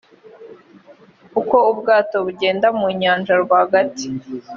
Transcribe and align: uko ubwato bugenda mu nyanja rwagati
uko 1.39 1.57
ubwato 1.71 2.15
bugenda 2.25 2.67
mu 2.79 2.87
nyanja 3.01 3.33
rwagati 3.43 4.07